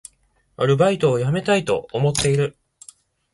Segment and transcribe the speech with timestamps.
[0.57, 2.57] アルバイトを辞めたいと思っている